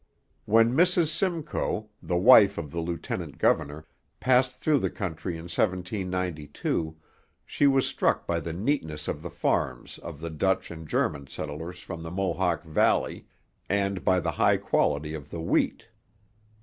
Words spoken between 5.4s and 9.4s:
1792, she was struck by the neatness of the